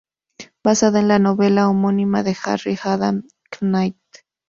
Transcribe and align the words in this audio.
Basada 0.63 0.97
en 0.99 1.07
la 1.07 1.19
novela 1.19 1.69
homónima 1.69 2.23
de 2.23 2.35
Harry 2.43 2.75
Adam 2.83 3.21
Knight. 3.59 3.99